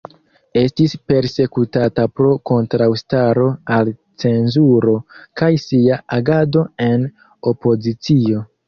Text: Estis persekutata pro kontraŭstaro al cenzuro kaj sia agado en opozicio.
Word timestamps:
Estis 0.59 0.95
persekutata 1.11 2.05
pro 2.21 2.31
kontraŭstaro 2.51 3.45
al 3.77 3.93
cenzuro 4.25 4.97
kaj 5.43 5.55
sia 5.69 6.03
agado 6.21 6.67
en 6.91 7.11
opozicio. 7.55 8.47